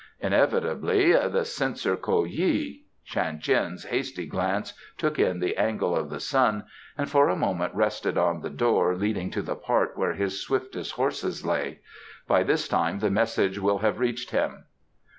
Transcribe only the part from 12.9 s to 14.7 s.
the message will have reached him?"